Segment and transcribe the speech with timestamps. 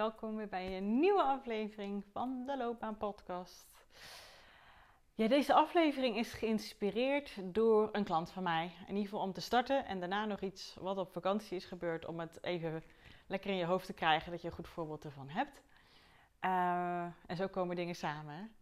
[0.00, 3.74] Welkom weer bij een nieuwe aflevering van de Loopbaan Podcast.
[5.14, 8.64] Ja, deze aflevering is geïnspireerd door een klant van mij.
[8.64, 12.06] In ieder geval om te starten en daarna nog iets wat op vakantie is gebeurd
[12.06, 12.82] om het even
[13.26, 15.62] lekker in je hoofd te krijgen dat je een goed voorbeeld ervan hebt.
[16.40, 18.52] Uh, en zo komen dingen samen.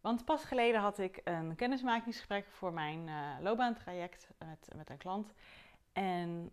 [0.00, 5.32] Want pas geleden had ik een kennismakingsgesprek voor mijn uh, loopbaantraject met, met een klant.
[5.92, 6.50] En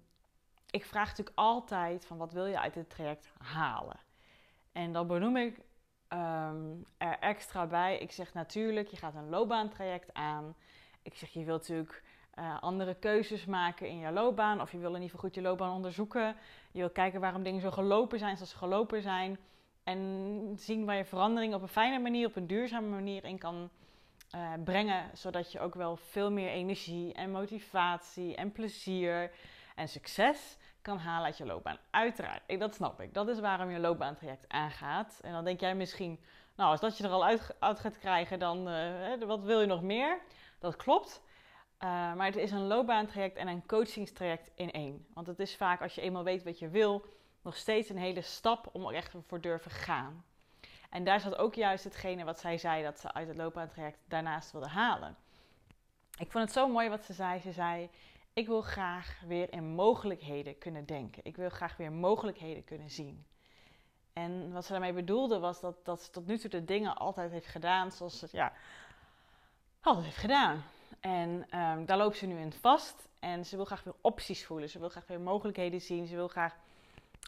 [0.72, 4.00] ik vraag natuurlijk altijd van wat wil je uit dit traject halen?
[4.72, 5.60] En dan benoem ik
[6.10, 7.98] um, er extra bij.
[7.98, 10.56] Ik zeg natuurlijk, je gaat een loopbaantraject aan.
[11.02, 12.04] Ik zeg, je wilt natuurlijk
[12.40, 14.62] uh, andere keuzes maken in je loopbaan.
[14.62, 16.36] Of je wil in ieder geval goed je loopbaan onderzoeken.
[16.72, 19.40] Je wil kijken waarom dingen zo gelopen zijn zoals ze gelopen zijn.
[19.84, 23.70] En zien waar je verandering op een fijne manier, op een duurzame manier in kan
[24.36, 25.10] uh, brengen.
[25.14, 29.32] Zodat je ook wel veel meer energie en motivatie en plezier
[29.76, 31.78] en succes kan halen uit je loopbaan.
[31.90, 33.14] Uiteraard, dat snap ik.
[33.14, 35.20] Dat is waarom je loopbaantraject aangaat.
[35.22, 36.20] En dan denk jij misschien,
[36.56, 39.68] nou, als dat je er al uit, uit gaat krijgen, dan uh, wat wil je
[39.68, 40.22] nog meer?
[40.59, 41.22] Dat klopt.
[41.84, 45.06] Uh, maar het is een loopbaantraject en een coachingstraject in één.
[45.14, 47.06] Want het is vaak, als je eenmaal weet wat je wil,
[47.42, 50.24] nog steeds een hele stap om er echt voor durven gaan.
[50.90, 54.52] En daar zat ook juist hetgene wat zij zei dat ze uit het loopbaantraject daarnaast
[54.52, 55.18] wilde halen.
[56.18, 57.40] Ik vond het zo mooi wat ze zei.
[57.40, 57.90] Ze zei:
[58.34, 61.25] ik wil graag weer in mogelijkheden kunnen denken.
[61.25, 63.25] Ik wil graag weer mogelijkheden kunnen zien.
[64.14, 67.31] En wat ze daarmee bedoelde was dat, dat ze tot nu toe de dingen altijd
[67.31, 68.53] heeft gedaan zoals ze ja,
[69.81, 70.64] altijd heeft gedaan.
[71.00, 73.09] En um, daar loopt ze nu in vast.
[73.19, 74.69] En ze wil graag weer opties voelen.
[74.69, 76.08] Ze wil graag weer mogelijkheden zien.
[76.08, 76.56] Ze wil graag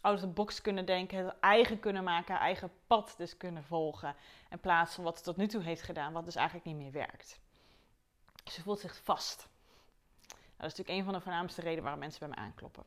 [0.01, 1.25] out of the box kunnen denken.
[1.25, 2.37] Het eigen kunnen maken.
[2.37, 4.15] Eigen pad dus kunnen volgen.
[4.49, 6.13] In plaats van wat ze tot nu toe heeft gedaan.
[6.13, 7.39] Wat dus eigenlijk niet meer werkt.
[8.51, 9.47] Ze voelt zich vast.
[10.63, 12.83] Dat is natuurlijk een van de voornaamste redenen waarom mensen bij me aankloppen.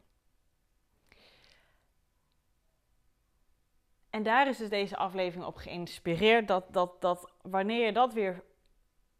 [4.11, 6.49] En daar is dus deze aflevering op geïnspireerd.
[6.49, 8.43] Dat, dat, dat wanneer je dat weer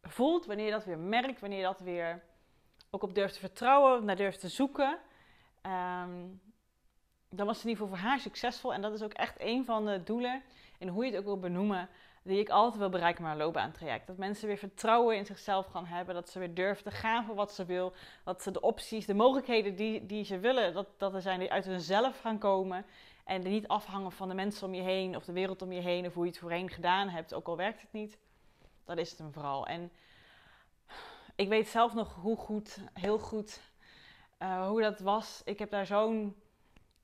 [0.01, 2.23] voelt, wanneer je dat weer merkt, wanneer je dat weer
[2.89, 4.99] ook op durft te vertrouwen, naar durft te zoeken.
[5.61, 6.41] Um,
[7.29, 8.73] dan was het in ieder geval voor haar succesvol.
[8.73, 10.43] En dat is ook echt een van de doelen.
[10.79, 11.89] En hoe je het ook wil benoemen
[12.27, 14.07] die ik altijd wil bereiken met een loopbaantraject.
[14.07, 16.15] Dat mensen weer vertrouwen in zichzelf gaan hebben.
[16.15, 17.93] Dat ze weer durven te gaan voor wat ze wil.
[18.23, 21.51] Dat ze de opties, de mogelijkheden die, die ze willen, dat, dat er zijn die
[21.51, 22.85] uit hunzelf gaan komen.
[23.25, 26.05] En niet afhangen van de mensen om je heen of de wereld om je heen
[26.05, 28.17] of hoe je het voorheen gedaan hebt, ook al werkt het niet.
[28.85, 29.67] Dat is het hem vooral.
[29.67, 29.91] En
[31.35, 33.61] ik weet zelf nog hoe goed, heel goed,
[34.39, 35.41] uh, hoe dat was.
[35.45, 36.35] Ik heb daar zo'n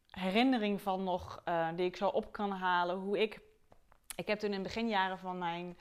[0.09, 2.95] herinnering van nog, uh, die ik zo op kan halen.
[2.95, 3.41] Hoe ik
[4.15, 5.77] ik heb toen in de beginjaren van mijn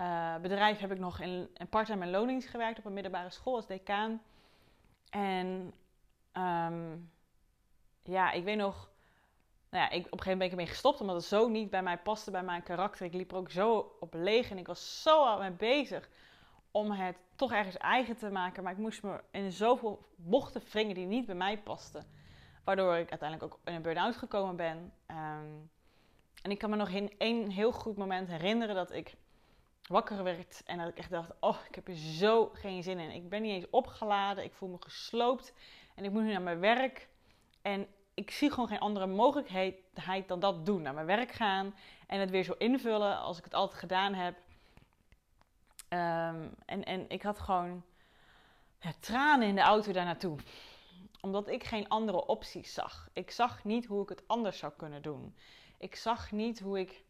[0.00, 3.66] uh, bedrijf heb ik nog in een part-time lonings gewerkt op een middelbare school als
[3.66, 4.22] decaan.
[5.10, 5.74] En
[6.32, 7.10] um,
[8.02, 8.90] ja, ik weet nog,
[9.70, 11.70] nou ja, ik, op een gegeven moment ben ik ermee gestopt omdat het zo niet
[11.70, 13.06] bij mij paste, bij mijn karakter.
[13.06, 16.08] Ik liep er ook zo op leeg en ik was zo al mee bezig
[16.70, 18.62] om het toch ergens eigen te maken.
[18.62, 22.06] Maar ik moest me in zoveel bochten wringen die niet bij mij pasten.
[22.64, 24.92] Waardoor ik uiteindelijk ook in een burn-out gekomen ben.
[25.06, 25.70] Um,
[26.44, 29.14] en ik kan me nog in één heel goed moment herinneren dat ik
[29.88, 33.10] wakker werd en dat ik echt dacht: Oh, ik heb er zo geen zin in.
[33.10, 35.52] Ik ben niet eens opgeladen, ik voel me gesloopt
[35.94, 37.08] en ik moet nu naar mijn werk.
[37.62, 39.76] En ik zie gewoon geen andere mogelijkheid
[40.26, 41.74] dan dat doen: naar mijn werk gaan
[42.06, 44.34] en het weer zo invullen als ik het altijd gedaan heb.
[45.88, 47.84] Um, en, en ik had gewoon
[49.00, 50.38] tranen in de auto daar naartoe
[51.20, 53.08] omdat ik geen andere opties zag.
[53.12, 55.34] Ik zag niet hoe ik het anders zou kunnen doen.
[55.84, 57.04] Ik zag niet hoe ik,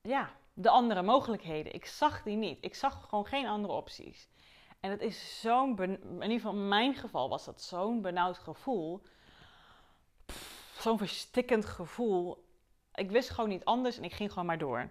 [0.00, 1.74] ja, de andere mogelijkheden.
[1.74, 2.58] Ik zag die niet.
[2.60, 4.28] Ik zag gewoon geen andere opties.
[4.80, 9.02] En het is zo'n, in ieder geval in mijn geval was dat zo'n benauwd gevoel.
[10.78, 12.44] Zo'n verstikkend gevoel.
[12.94, 14.90] Ik wist gewoon niet anders en ik ging gewoon maar door.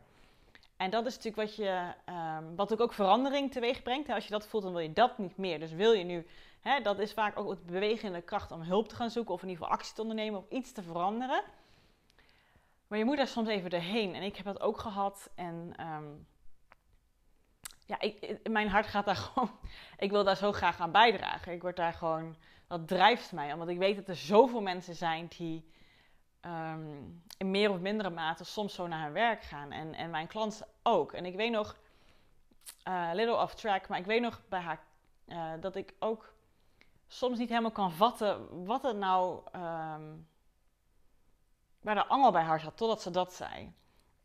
[0.77, 1.93] En dat is natuurlijk wat, je,
[2.39, 4.09] um, wat ook verandering teweeg brengt.
[4.09, 5.59] Als je dat voelt, dan wil je dat niet meer.
[5.59, 6.27] Dus wil je nu,
[6.61, 9.33] hè, dat is vaak ook het bewegende kracht om hulp te gaan zoeken.
[9.33, 11.43] Of in ieder geval actie te ondernemen of iets te veranderen.
[12.89, 14.15] Maar je moet daar soms even doorheen.
[14.15, 15.29] En ik heb dat ook gehad.
[15.35, 16.07] En ehm,
[17.85, 19.51] ja, ik, mijn hart gaat daar gewoon.
[19.97, 21.53] Ik wil daar zo graag aan bijdragen.
[21.53, 22.35] Ik word daar gewoon.
[22.67, 23.53] Dat drijft mij.
[23.53, 25.69] Omdat ik weet dat er zoveel mensen zijn die
[26.41, 27.03] Ehm,
[27.37, 29.71] in meer of mindere mate soms zo naar hun werk gaan.
[29.71, 31.13] En, en mijn klant ook.
[31.13, 31.77] En ik weet nog,
[32.87, 34.83] uh, little off track, maar ik weet nog bij haar
[35.27, 36.33] uh, dat ik ook
[37.07, 40.27] soms niet helemaal kan vatten wat het nou, um,
[41.81, 43.73] waar de angel bij haar zat, totdat ze dat zei.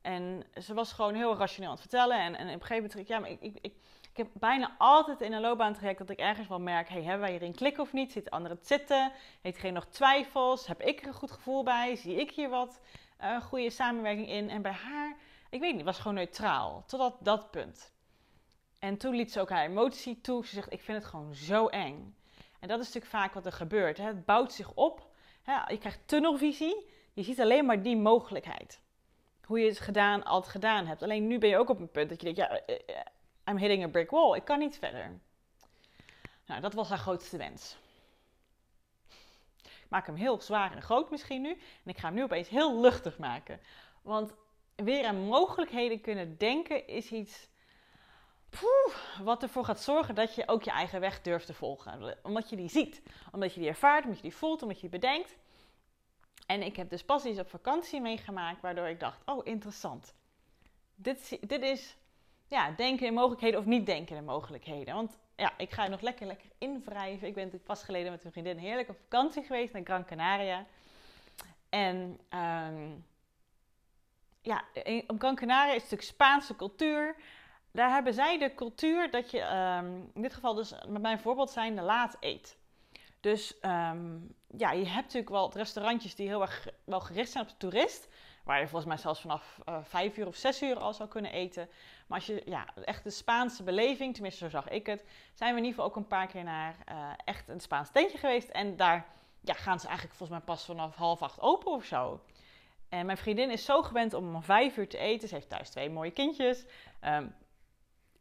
[0.02, 2.18] En ze was gewoon heel rationeel aan het vertellen.
[2.18, 3.74] En, en op een gegeven moment, ja, maar ik, ik, ik
[4.14, 7.30] ik heb bijna altijd in een loopbaantraject dat ik ergens wel merk: hey, hebben wij
[7.30, 8.12] hierin klikken of niet?
[8.12, 9.12] Zit anderen het zitten?
[9.40, 10.66] Heeft geen nog twijfels?
[10.66, 11.96] Heb ik er een goed gevoel bij?
[11.96, 12.80] Zie ik hier wat
[13.20, 14.50] uh, goede samenwerking in?
[14.50, 15.16] En bij haar,
[15.50, 16.84] ik weet niet, was gewoon neutraal.
[16.86, 17.92] Totdat dat punt.
[18.78, 20.46] En toen liet ze ook haar emotie toe.
[20.46, 22.16] Ze zegt: Ik vind het gewoon zo eng.
[22.60, 23.96] En dat is natuurlijk vaak wat er gebeurt.
[23.96, 24.04] Hè?
[24.04, 25.06] Het bouwt zich op.
[25.42, 25.70] Hè?
[25.70, 26.92] Je krijgt tunnelvisie.
[27.14, 28.80] Je ziet alleen maar die mogelijkheid.
[29.44, 31.02] Hoe je het gedaan, altijd gedaan hebt.
[31.02, 33.06] Alleen nu ben je ook op een punt dat je denkt: ja, eh, eh,
[33.48, 34.36] I'm hitting a brick wall.
[34.36, 35.20] Ik kan niet verder.
[36.46, 37.76] Nou, dat was haar grootste wens.
[39.62, 41.50] Ik maak hem heel zwaar en groot misschien nu.
[41.50, 43.60] En ik ga hem nu opeens heel luchtig maken.
[44.02, 44.34] Want
[44.74, 47.48] weer aan mogelijkheden kunnen denken is iets
[48.48, 52.18] poeh, wat ervoor gaat zorgen dat je ook je eigen weg durft te volgen.
[52.22, 53.02] Omdat je die ziet,
[53.32, 55.36] omdat je die ervaart, omdat je die voelt, omdat je die bedenkt.
[56.46, 60.14] En ik heb dus pas iets op vakantie meegemaakt waardoor ik dacht, oh interessant.
[60.94, 61.96] Dit, dit is
[62.46, 64.94] ja, denken in mogelijkheden of niet denken in mogelijkheden.
[64.94, 67.28] Want ja, ik ga nog lekker, lekker invrijven.
[67.28, 70.66] Ik ben pas geleden met mijn vriendin heerlijk op vakantie geweest naar Gran Canaria.
[71.68, 73.04] En um,
[74.42, 74.64] ja,
[75.06, 77.16] op Gran Canaria is het natuurlijk Spaanse cultuur.
[77.70, 81.50] Daar hebben zij de cultuur dat je, um, in dit geval dus met mijn voorbeeld
[81.50, 82.58] zijn, de laat eet.
[83.20, 87.50] Dus um, ja, je hebt natuurlijk wel restaurantjes die heel erg wel gericht zijn op
[87.50, 88.08] de toerist.
[88.44, 91.32] Waar je volgens mij zelfs vanaf uh, vijf uur of zes uur al zou kunnen
[91.32, 91.68] eten.
[92.06, 95.04] Maar als je, ja, echt de Spaanse beleving, tenminste zo zag ik het,
[95.34, 98.18] zijn we in ieder geval ook een paar keer naar uh, echt een Spaans tentje
[98.18, 98.48] geweest.
[98.48, 99.06] En daar
[99.40, 102.20] ja, gaan ze eigenlijk volgens mij pas vanaf half acht open of zo.
[102.88, 105.28] En mijn vriendin is zo gewend om om vijf uur te eten.
[105.28, 106.66] Ze heeft thuis twee mooie kindjes.
[107.00, 107.34] Um,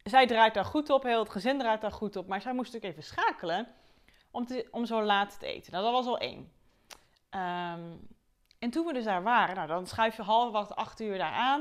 [0.02, 2.26] zij draait daar goed op, heel het gezin draait daar goed op.
[2.26, 3.68] Maar zij moest natuurlijk even schakelen
[4.34, 5.72] om, te, om zo laat te eten.
[5.72, 6.52] Nou, dat was al één.
[7.30, 8.08] Um,
[8.58, 11.32] en toen we dus daar waren, nou, dan schuif je half wat acht uur daar
[11.32, 11.60] aan.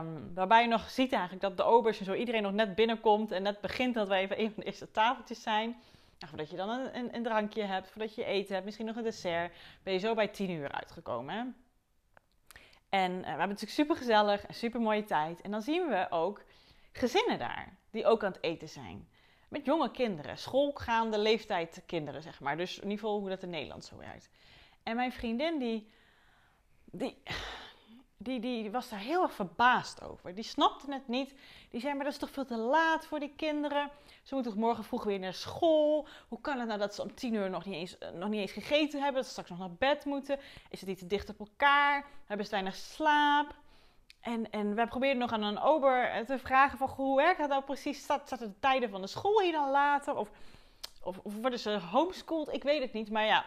[0.00, 3.32] Um, waarbij je nog ziet eigenlijk dat de obers en zo iedereen nog net binnenkomt
[3.32, 5.68] en net begint dat we even een van de eerste tafeltjes zijn.
[6.18, 8.96] Nou, voordat je dan een, een, een, drankje hebt, voordat je eten hebt, misschien nog
[8.96, 11.34] een dessert, ben je zo bij tien uur uitgekomen.
[11.34, 11.42] Hè?
[12.88, 15.40] En uh, we hebben natuurlijk super gezellig en super mooie tijd.
[15.40, 16.42] En dan zien we ook
[16.92, 19.08] gezinnen daar, die ook aan het eten zijn.
[19.54, 22.56] Met jonge kinderen, schoolgaande leeftijd kinderen, zeg maar.
[22.56, 24.28] Dus in ieder geval hoe dat in Nederland zo werkt.
[24.82, 25.88] En mijn vriendin, die,
[26.84, 27.22] die,
[28.16, 30.34] die, die was daar heel erg verbaasd over.
[30.34, 31.34] Die snapte het niet.
[31.70, 33.90] Die zei, maar dat is toch veel te laat voor die kinderen?
[34.22, 36.08] Ze moeten toch morgen vroeg weer naar school?
[36.28, 38.40] Hoe kan het nou dat ze om tien uur nog niet eens, eh, nog niet
[38.40, 39.14] eens gegeten hebben?
[39.14, 40.38] Dat ze straks nog naar bed moeten?
[40.70, 42.06] Is het niet te dicht op elkaar?
[42.26, 43.54] Hebben ze weinig slaap?
[44.24, 47.48] En, en wij probeerden nog aan een ober eh, te vragen van, hoe werkt dat
[47.48, 48.02] nou precies?
[48.02, 50.16] Staat de tijden van de school hier dan later?
[50.16, 50.30] Of,
[51.02, 52.54] of, of worden ze homeschooled?
[52.54, 53.44] Ik weet het niet, maar ja...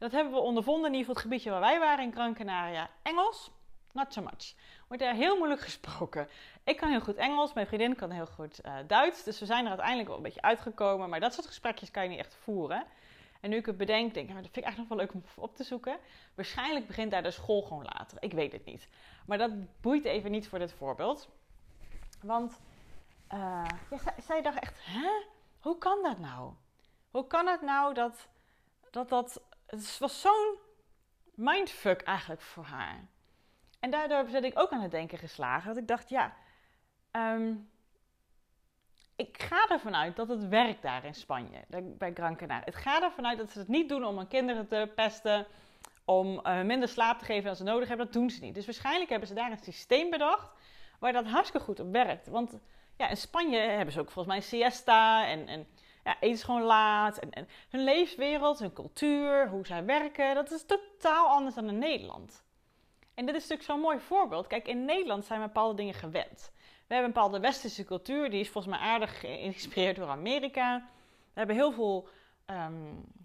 [0.00, 2.90] Dat hebben we ondervonden in ieder geval het gebiedje waar wij waren in Gran Canaria.
[3.02, 3.50] Engels,
[3.92, 4.54] not so much.
[4.88, 6.28] Wordt daar heel moeilijk gesproken.
[6.64, 9.24] Ik kan heel goed Engels, mijn vriendin kan heel goed uh, Duits.
[9.24, 11.08] Dus we zijn er uiteindelijk wel een beetje uitgekomen.
[11.08, 12.84] Maar dat soort gesprekjes kan je niet echt voeren.
[13.40, 15.36] En nu ik het bedenk, denk ik, nou, dat vind ik eigenlijk nog wel leuk
[15.36, 15.98] om op te zoeken.
[16.34, 18.16] Waarschijnlijk begint daar de school gewoon later.
[18.20, 18.88] Ik weet het niet.
[19.26, 21.28] Maar dat boeit even niet voor dit voorbeeld.
[22.22, 22.60] Want
[23.28, 23.66] ja,
[24.18, 25.10] zij, dacht echt, hè?
[25.60, 26.52] Hoe kan dat nou?
[27.10, 28.28] Hoe kan het nou dat
[28.90, 30.58] dat, dat het was zo'n
[31.34, 33.08] mindfuck eigenlijk voor haar.
[33.80, 35.68] En daardoor ben ik ook aan het denken geslagen.
[35.68, 36.36] Dat ik dacht, ja,
[37.12, 37.70] um,
[39.20, 42.64] ik ga ervan uit dat het werkt daar in Spanje, bij Gran Canaria.
[42.64, 45.46] Het gaat ervan uit dat ze het niet doen om hun kinderen te pesten,
[46.04, 48.06] om uh, minder slaap te geven als ze nodig hebben.
[48.06, 48.54] Dat doen ze niet.
[48.54, 50.52] Dus waarschijnlijk hebben ze daar een systeem bedacht
[50.98, 52.28] waar dat hartstikke goed op werkt.
[52.28, 52.58] Want
[52.96, 55.66] ja, in Spanje hebben ze ook volgens mij siesta en, en
[56.04, 57.18] ja, eten ze gewoon laat.
[57.18, 61.78] En, en hun leefwereld, hun cultuur, hoe zij werken, dat is totaal anders dan in
[61.78, 62.44] Nederland.
[63.14, 64.46] En dit is natuurlijk zo'n mooi voorbeeld.
[64.46, 66.52] Kijk, in Nederland zijn bepaalde dingen gewend.
[66.90, 70.88] We hebben een bepaalde westerse cultuur, die is volgens mij aardig geïnspireerd door Amerika.
[71.32, 72.08] We hebben heel veel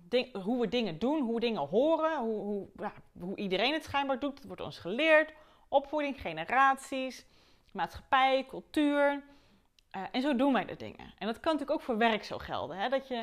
[0.09, 4.19] ding, hoe we dingen doen, hoe dingen horen, hoe, hoe, ja, hoe iedereen het schijnbaar
[4.19, 4.35] doet.
[4.35, 5.33] Dat wordt ons geleerd.
[5.67, 7.25] Opvoeding, generaties.
[7.71, 9.23] maatschappij, cultuur.
[9.95, 11.13] Uh, en zo doen wij de dingen.
[11.17, 12.77] En dat kan natuurlijk ook voor werk zo gelden.
[12.77, 12.89] Hè?
[12.89, 13.19] Dat je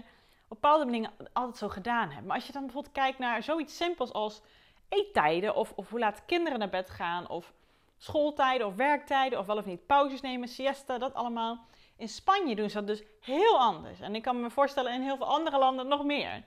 [0.49, 2.27] op bepaalde dingen altijd zo gedaan hebt.
[2.27, 4.43] Maar als je dan bijvoorbeeld kijkt naar zoiets simpels als
[4.89, 7.53] eettijden, of, of hoe laat kinderen naar bed gaan, of
[8.03, 11.67] schooltijden of werktijden, of wel of niet pauzes nemen, siesta, dat allemaal.
[11.97, 14.01] In Spanje doen ze dat dus heel anders.
[14.01, 16.45] En ik kan me voorstellen in heel veel andere landen nog meer.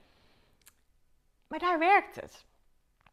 [1.48, 2.46] Maar daar werkt het.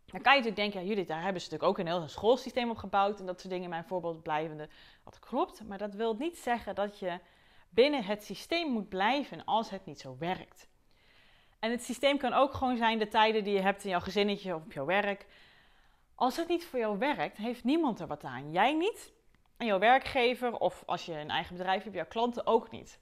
[0.06, 2.70] Dan kan je natuurlijk denken, ja, Judith, daar hebben ze natuurlijk ook een heel schoolsysteem
[2.70, 4.68] op gebouwd en dat soort dingen, mijn voorbeeld blijvende.
[5.04, 7.18] Dat klopt, maar dat wil niet zeggen dat je
[7.68, 10.68] binnen het systeem moet blijven als het niet zo werkt.
[11.58, 14.54] En het systeem kan ook gewoon zijn de tijden die je hebt in jouw gezinnetje
[14.54, 15.26] of op jouw werk.
[16.14, 18.52] Als het niet voor jou werkt, heeft niemand er wat aan.
[18.52, 19.12] Jij niet
[19.56, 23.00] en jouw werkgever of als je een eigen bedrijf hebt, jouw klanten ook niet.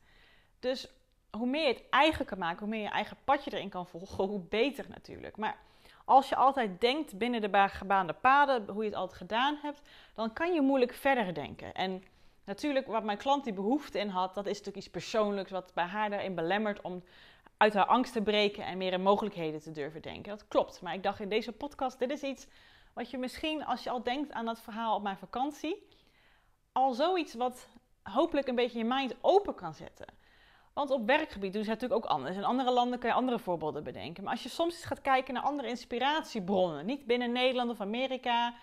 [0.59, 0.89] Dus
[1.31, 4.25] hoe meer je het eigen kan maken, hoe meer je eigen padje erin kan volgen,
[4.33, 5.37] hoe beter natuurlijk.
[5.37, 5.59] Maar
[6.05, 9.81] als je altijd denkt binnen de gebaande paden, hoe je het altijd gedaan hebt,
[10.15, 11.75] dan kan je moeilijk verder denken.
[11.75, 12.03] En
[12.45, 15.85] natuurlijk, wat mijn klant die behoefte in had, dat is natuurlijk iets persoonlijks, wat bij
[15.85, 17.03] haar daarin belemmert om
[17.57, 20.31] uit haar angst te breken en meer in mogelijkheden te durven denken.
[20.31, 20.81] Dat klopt.
[20.83, 22.47] Maar ik dacht in deze podcast, dit is iets
[22.93, 25.89] wat je misschien, als je al denkt aan dat verhaal op mijn vakantie,
[26.73, 27.69] al zoiets wat
[28.03, 30.07] hopelijk een beetje je mind open kan zetten.
[30.73, 32.37] Want op werkgebied doen ze natuurlijk ook anders.
[32.37, 34.23] In andere landen kan je andere voorbeelden bedenken.
[34.23, 38.55] Maar als je soms eens gaat kijken naar andere inspiratiebronnen, niet binnen Nederland of Amerika,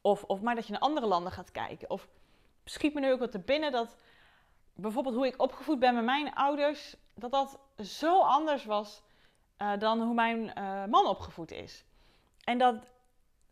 [0.00, 1.90] of, of maar dat je naar andere landen gaat kijken.
[1.90, 2.08] Of
[2.64, 3.96] schiet me nu ook wat te binnen dat
[4.74, 9.02] bijvoorbeeld hoe ik opgevoed ben met mijn ouders, dat dat zo anders was
[9.58, 11.84] uh, dan hoe mijn uh, man opgevoed is.
[12.44, 12.92] En dat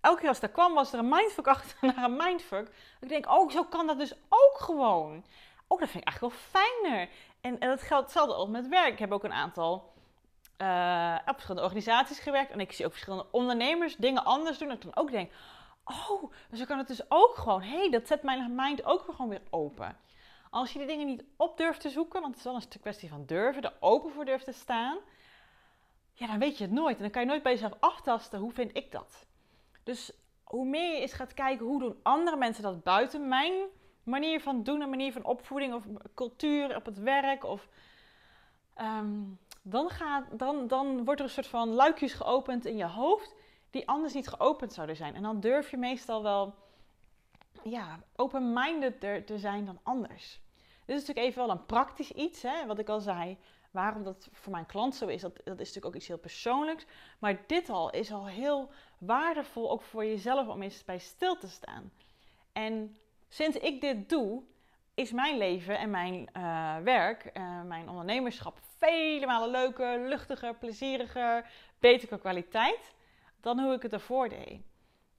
[0.00, 2.70] elke keer als er kwam, was er een mindfuck achter naar een mindfuck.
[3.00, 5.24] Ik denk, oh, zo kan dat dus ook gewoon.
[5.66, 7.08] Oh, dat vind ik eigenlijk wel fijner.
[7.40, 8.92] En, dat geldt hetzelfde als met werk.
[8.92, 9.96] Ik heb ook een aantal
[11.26, 12.50] op verschillende organisaties gewerkt.
[12.50, 14.68] En ik zie ook verschillende ondernemers dingen anders doen.
[14.68, 15.32] En ik dan ook denk,
[15.84, 17.62] oh, zo kan het dus ook gewoon.
[17.62, 19.96] Hé, hey, dat zet mijn mind ook gewoon weer open.
[20.50, 23.08] Als je die dingen niet op durft te zoeken, want het is wel een kwestie
[23.08, 24.98] van durven, er open voor durft te staan,
[26.12, 26.96] ja, dan weet je het nooit.
[26.96, 29.26] En dan kan je nooit bij jezelf aftasten, hoe vind ik dat?
[29.88, 30.12] Dus
[30.44, 33.52] hoe meer je eens gaat kijken, hoe doen andere mensen dat buiten mijn
[34.02, 37.68] manier van doen, een manier van opvoeding of cultuur op het werk, of,
[38.80, 43.34] um, dan, gaat, dan, dan wordt er een soort van luikjes geopend in je hoofd
[43.70, 45.14] die anders niet geopend zouden zijn.
[45.14, 46.54] En dan durf je meestal wel
[47.62, 50.40] ja, open-minded te zijn dan anders.
[50.84, 53.38] Dit is natuurlijk even wel een praktisch iets, hè, wat ik al zei.
[53.70, 56.86] Waarom dat voor mijn klant zo is, dat, dat is natuurlijk ook iets heel persoonlijks.
[57.18, 61.48] Maar dit al is al heel waardevol, ook voor jezelf, om eens bij stil te
[61.48, 61.92] staan.
[62.52, 62.96] En
[63.28, 64.42] sinds ik dit doe,
[64.94, 71.50] is mijn leven en mijn uh, werk, uh, mijn ondernemerschap, vele malen leuker, luchtiger, plezieriger,
[71.78, 72.94] betere kwaliteit
[73.40, 74.60] dan hoe ik het ervoor deed.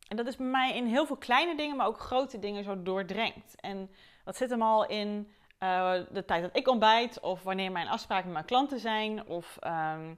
[0.07, 2.83] En dat is bij mij in heel veel kleine dingen, maar ook grote dingen zo
[2.83, 3.55] doordrenkt.
[3.61, 3.91] En
[4.23, 8.25] dat zit hem al in uh, de tijd dat ik ontbijt, of wanneer mijn afspraken
[8.25, 10.17] met mijn klanten zijn, of um,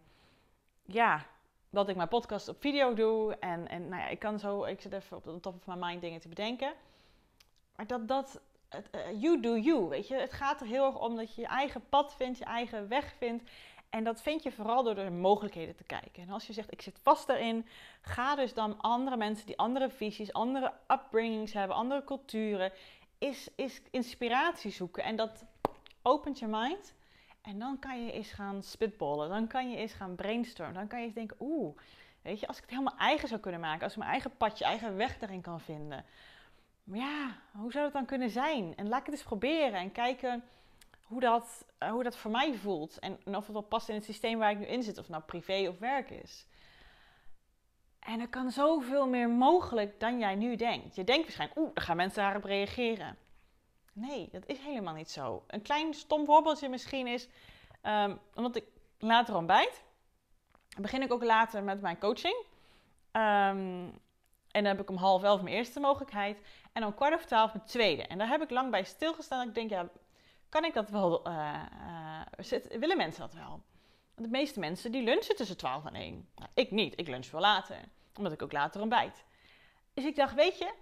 [0.85, 1.25] ja,
[1.71, 3.35] dat ik mijn podcast op video doe.
[3.39, 5.85] En, en nou ja, ik kan zo, ik zit even op de top of my
[5.85, 6.73] mind dingen te bedenken.
[7.75, 10.15] Maar dat, dat, het, uh, you do you, weet je.
[10.15, 13.13] Het gaat er heel erg om dat je je eigen pad vindt, je eigen weg
[13.17, 13.49] vindt.
[13.89, 16.23] En dat vind je vooral door de mogelijkheden te kijken.
[16.23, 17.67] En als je zegt, ik zit vast daarin,
[18.01, 22.71] ga dus dan andere mensen die andere visies, andere upbringings hebben, andere culturen,
[23.17, 25.03] is, is inspiratie zoeken.
[25.03, 25.45] En dat
[26.01, 26.93] opent je mind.
[27.41, 29.29] En dan kan je eens gaan spitballen.
[29.29, 30.75] Dan kan je eens gaan brainstormen.
[30.75, 31.77] Dan kan je eens denken, oeh,
[32.21, 33.83] weet je, als ik het helemaal eigen zou kunnen maken.
[33.83, 36.05] Als ik mijn eigen padje, eigen weg daarin kan vinden.
[36.83, 38.75] Maar ja, hoe zou dat dan kunnen zijn?
[38.75, 40.43] En laat ik het eens proberen en kijken
[41.01, 42.99] hoe dat, uh, hoe dat voor mij voelt.
[42.99, 44.97] En, en, of het wel past in het systeem waar ik nu in zit.
[44.97, 46.47] Of nou privé of werk is.
[47.99, 50.95] En er kan zoveel meer mogelijk dan jij nu denkt.
[50.95, 53.17] Je denkt waarschijnlijk, oeh, daar gaan mensen daarop reageren.
[53.93, 55.43] Nee, dat is helemaal niet zo.
[55.47, 57.27] Een klein stom voorbeeldje misschien is,
[57.83, 58.65] um, omdat ik
[58.99, 59.83] later ontbijt,
[60.79, 62.45] begin ik ook later met mijn coaching.
[63.11, 63.99] Um,
[64.51, 66.41] en dan heb ik om half elf mijn eerste mogelijkheid.
[66.73, 68.03] En om kwart over twaalf mijn tweede.
[68.07, 69.47] En daar heb ik lang bij stilgestaan.
[69.47, 69.89] Ik denk, ja,
[70.49, 71.27] kan ik dat wel?
[71.27, 71.61] Uh,
[72.51, 73.63] uh, willen mensen dat wel?
[74.15, 76.29] Want de meeste mensen die lunchen tussen 12 en 1.
[76.35, 77.77] Nou, ik niet, ik lunch wel later.
[78.17, 79.23] Omdat ik ook later ontbijt.
[79.93, 80.73] Dus ik dacht, weet je,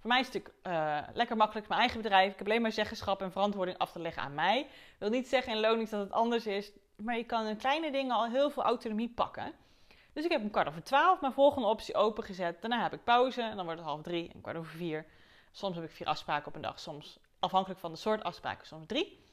[0.00, 2.32] voor mij is het natuurlijk uh, lekker makkelijk mijn eigen bedrijf.
[2.32, 4.60] Ik heb alleen maar zeggenschap en verantwoording af te leggen aan mij.
[4.60, 6.72] Ik wil niet zeggen in lonings dat het anders is.
[6.96, 9.52] Maar je kan in kleine dingen al heel veel autonomie pakken.
[10.12, 12.60] Dus ik heb een kwart over twaalf mijn volgende optie opengezet.
[12.60, 15.06] Daarna heb ik pauze en dan wordt het half drie en kwart over vier.
[15.52, 18.86] Soms heb ik vier afspraken op een dag, soms afhankelijk van de soort afspraken, soms
[18.86, 19.24] drie.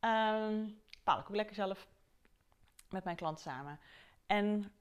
[0.00, 1.86] Um, bepaal ik ook lekker zelf
[2.90, 3.80] met mijn klant samen.
[4.26, 4.72] En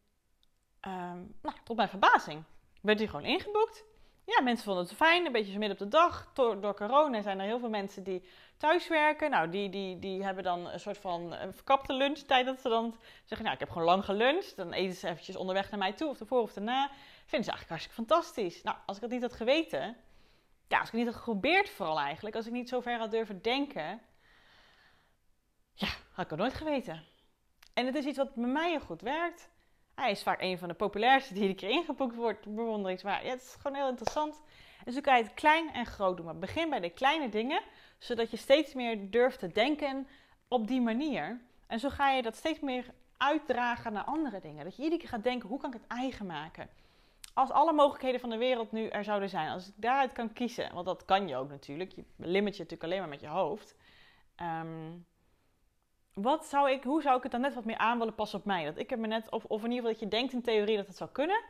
[0.81, 2.43] um, nou, tot mijn verbazing
[2.81, 3.83] werd hij gewoon ingeboekt.
[4.25, 6.31] Ja, mensen vonden het fijn, een beetje zo midden op de dag.
[6.33, 8.23] Door, corona zijn er heel veel mensen die
[8.57, 9.29] thuiswerken.
[9.29, 12.45] Nou, die, die, die hebben dan een soort van een verkapte lunchtijd.
[12.45, 14.55] Dat ze dan zeggen, nou, ik heb gewoon lang geluncht.
[14.55, 16.89] Dan eten ze eventjes onderweg naar mij toe, of ervoor of daarna.
[17.25, 18.63] Vinden ze eigenlijk hartstikke fantastisch.
[18.63, 19.97] Nou, als ik dat niet had geweten,
[20.67, 23.41] ja, als ik niet had geprobeerd vooral eigenlijk, als ik niet zo ver had durven
[23.41, 24.01] denken,
[25.73, 27.03] ja, had ik het nooit geweten.
[27.73, 29.49] En het is iets wat bij mij heel goed werkt.
[29.95, 32.55] Hij is vaak een van de populairste die iedere keer ingeboekt wordt.
[32.55, 33.25] Bewonderingswaardig.
[33.25, 34.41] Ja, het is gewoon heel interessant.
[34.85, 36.25] En zo kan je het klein en groot doen.
[36.25, 37.61] Maar begin bij de kleine dingen,
[37.97, 40.07] zodat je steeds meer durft te denken
[40.47, 41.41] op die manier.
[41.67, 42.85] En zo ga je dat steeds meer
[43.17, 44.63] uitdragen naar andere dingen.
[44.63, 46.69] Dat je iedere keer gaat denken, hoe kan ik het eigen maken?
[47.33, 50.73] Als alle mogelijkheden van de wereld nu er zouden zijn, als ik daaruit kan kiezen,
[50.73, 53.75] want dat kan je ook natuurlijk, je limit je natuurlijk alleen maar met je hoofd.
[54.41, 55.05] Um,
[56.13, 58.45] wat zou ik, hoe zou ik het dan net wat meer aan willen passen op
[58.45, 58.65] mij?
[58.65, 60.77] Dat ik heb me net, of, of in ieder geval dat je denkt in theorie
[60.77, 61.43] dat het zou kunnen.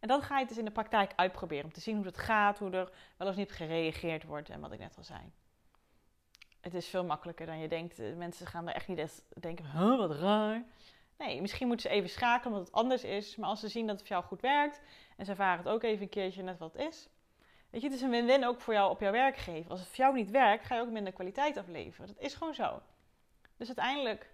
[0.00, 1.64] En dan ga je het dus in de praktijk uitproberen.
[1.64, 4.72] Om te zien hoe het gaat, hoe er wel of niet gereageerd wordt en wat
[4.72, 5.20] ik net al zei.
[6.60, 8.16] Het is veel makkelijker dan je denkt.
[8.16, 10.64] Mensen gaan er echt niet eens denken, wat raar.
[11.18, 13.36] Nee, misschien moeten ze even schakelen omdat het anders is.
[13.36, 14.80] Maar als ze zien dat het voor jou goed werkt
[15.16, 17.08] en ze ervaren het ook even een keertje net wat is.
[17.70, 19.70] Weet je, het is een win-win ook voor jou op jouw werkgever.
[19.70, 22.06] Als het voor jou niet werkt, ga je ook minder kwaliteit afleveren.
[22.06, 22.82] Dat is gewoon zo.
[23.58, 24.30] Dus uiteindelijk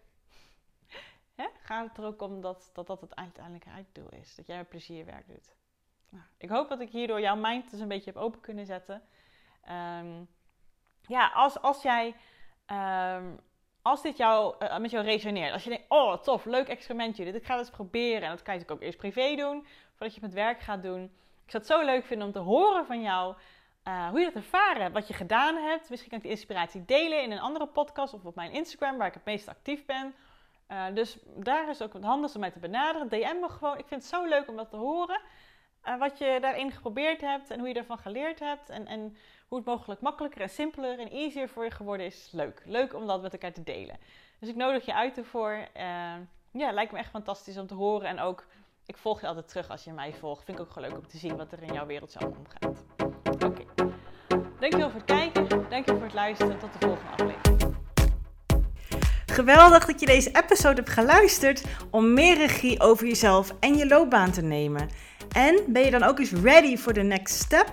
[1.41, 4.35] hè, gaat het er ook om dat, dat dat het uiteindelijke einddoel is.
[4.35, 5.55] Dat jij plezier werk doet.
[6.09, 9.03] Nou, ik hoop dat ik hierdoor jouw mind dus een beetje heb open kunnen zetten.
[9.63, 10.25] Ehm,
[11.07, 12.15] ja, als, als jij...
[12.67, 13.41] Um,
[13.85, 17.35] als dit jou, uh, met jou resoneert, als je denkt, oh tof, leuk experimentje, dit
[17.35, 18.23] ik ga eens proberen.
[18.23, 20.83] En dat kan je natuurlijk ook eerst privé doen, voordat je het met werk gaat
[20.83, 21.03] doen.
[21.45, 23.35] Ik zou het zo leuk vinden om te horen van jou
[23.89, 25.91] uh, hoe je dat ervaren wat je gedaan hebt.
[25.91, 29.07] Misschien kan ik die inspiratie delen in een andere podcast of op mijn Instagram, waar
[29.07, 30.15] ik het meest actief ben.
[30.69, 33.09] Uh, dus daar is ook het handigste om mij te benaderen.
[33.09, 33.79] DM me gewoon.
[33.79, 35.21] Ik vind het zo leuk om dat te horen.
[35.85, 38.69] Uh, wat je daarin geprobeerd hebt en hoe je ervan geleerd hebt.
[38.69, 39.17] En, en
[39.49, 42.29] hoe het mogelijk makkelijker en simpeler en easier voor je geworden is.
[42.33, 42.63] Leuk.
[42.65, 43.99] Leuk om dat met elkaar te delen.
[44.41, 45.69] Dus ik nodig je uit ervoor.
[46.53, 48.09] ja, lijkt me echt fantastisch om te horen.
[48.09, 48.47] En ook,
[48.87, 50.45] ik volg je altijd terug als je mij volgt.
[50.45, 52.85] Vind ik ook gewoon leuk om te zien wat er in jouw wereld zo omgaat.
[53.45, 53.74] Oké.
[54.65, 55.49] Dankjewel voor het kijken.
[55.49, 56.59] Dankjewel voor het luisteren.
[56.59, 57.77] Tot de volgende aflevering.
[59.27, 64.31] Geweldig dat je deze episode hebt geluisterd om meer regie over jezelf en je loopbaan
[64.31, 64.89] te nemen.
[65.33, 67.73] En ben je dan ook eens ready for the next step?